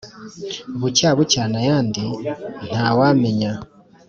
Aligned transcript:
Bucya 0.79 1.09
bucyana 1.17 1.57
ayandi 1.63 2.03
ntawa 2.67 3.07
menya 3.21 3.51